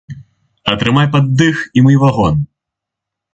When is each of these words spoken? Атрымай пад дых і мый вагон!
Атрымай 0.73 1.07
пад 1.15 1.27
дых 1.41 1.61
і 1.81 1.85
мый 1.89 1.99
вагон! 2.05 2.41